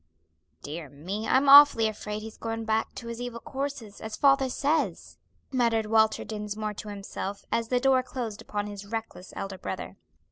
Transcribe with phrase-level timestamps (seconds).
[0.63, 1.27] "Dear me!
[1.27, 5.19] I'm awfully afraid he's gone back to his evil courses, as father says,"
[5.51, 9.97] muttered Walter Dinsmore to himself, as the door closed upon his reckless elder brother.